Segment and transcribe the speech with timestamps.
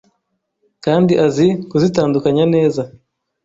[0.85, 2.81] kandi azi kuzitandukanya neza